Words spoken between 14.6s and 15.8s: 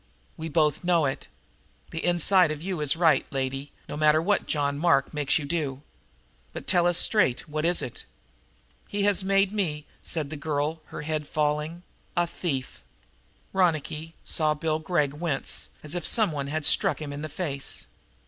Gregg wince,